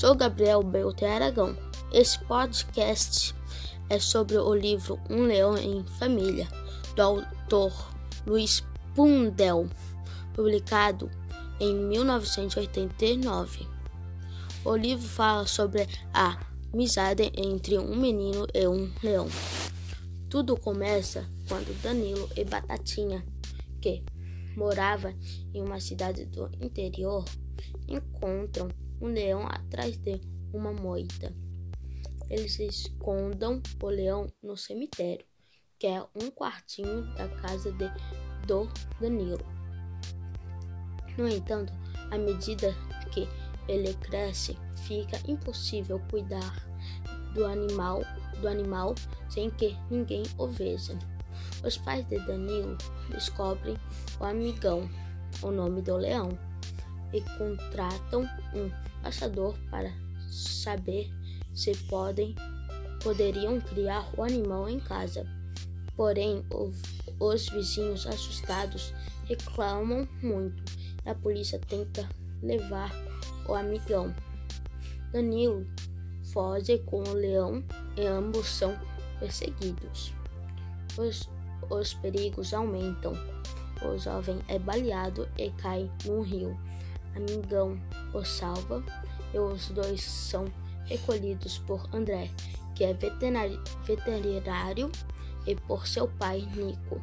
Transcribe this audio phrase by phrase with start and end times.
[0.00, 1.54] Sou Gabriel Belter Aragão.
[1.92, 3.34] Esse podcast
[3.90, 6.48] é sobre o livro Um Leão em Família,
[6.96, 7.94] do autor
[8.26, 9.68] Luiz Pundel,
[10.32, 11.10] publicado
[11.60, 13.68] em 1989.
[14.64, 19.28] O livro fala sobre a amizade entre um menino e um leão.
[20.30, 23.22] Tudo começa quando Danilo e Batatinha,
[23.82, 24.02] que
[24.56, 25.12] morava
[25.52, 27.22] em uma cidade do interior,
[27.86, 30.20] encontram um leão atrás de
[30.52, 31.34] uma moita.
[32.28, 35.24] Eles escondam o leão no cemitério,
[35.78, 37.90] que é um quartinho da casa de,
[38.46, 38.68] do
[39.00, 39.44] Danilo.
[41.16, 41.72] No entanto,
[42.10, 42.74] à medida
[43.12, 43.28] que
[43.68, 46.66] ele cresce, fica impossível cuidar
[47.34, 48.02] do animal,
[48.40, 48.94] do animal
[49.28, 50.96] sem que ninguém o veja.
[51.64, 52.76] Os pais de Danilo
[53.10, 53.76] descobrem
[54.18, 54.88] o amigão,
[55.42, 56.30] o nome do leão,
[57.12, 58.22] e contratam
[58.54, 58.70] um
[59.02, 59.92] caçador para
[60.28, 61.10] saber
[61.54, 62.34] se podem
[63.02, 65.26] poderiam criar o animal em casa.
[65.96, 66.44] Porém,
[67.18, 70.62] os vizinhos assustados reclamam muito
[71.04, 72.08] e a polícia tenta
[72.42, 72.90] levar
[73.48, 74.14] o amigão.
[75.12, 75.66] Danilo
[76.32, 77.64] foge com o leão
[77.96, 78.78] e ambos são
[79.18, 80.14] perseguidos.
[80.96, 81.28] Os,
[81.68, 83.12] os perigos aumentam.
[83.82, 86.56] O jovem é baleado e cai no rio.
[87.14, 87.78] Amigão
[88.14, 88.84] o salva
[89.32, 90.46] e os dois são
[90.84, 92.30] recolhidos por André,
[92.74, 94.90] que é veterinário,
[95.46, 97.00] e por seu pai Nico,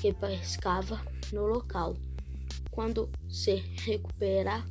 [0.00, 1.00] que pescava
[1.32, 1.96] no local.
[2.70, 4.64] Quando se recupera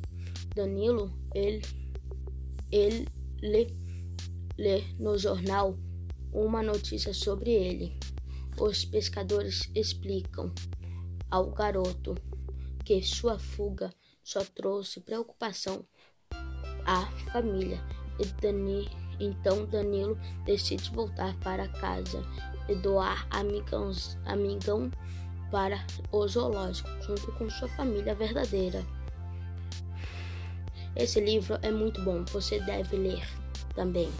[0.54, 1.62] Danilo, ele,
[2.70, 3.08] ele
[3.40, 3.66] lê,
[4.58, 5.76] lê no jornal
[6.32, 7.98] uma notícia sobre ele.
[8.58, 10.52] Os pescadores explicam
[11.30, 12.14] ao garoto
[12.84, 13.92] que sua fuga
[14.26, 15.86] só trouxe preocupação
[16.84, 17.80] à família.
[18.42, 22.24] Dani, então Danilo decide voltar para casa
[22.68, 24.90] e doar amigãos, amigão
[25.52, 28.84] para o zoológico, junto com sua família verdadeira.
[30.96, 33.22] Esse livro é muito bom, você deve ler
[33.76, 34.10] também.